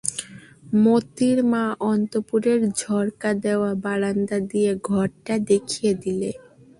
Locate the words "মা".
1.51-1.63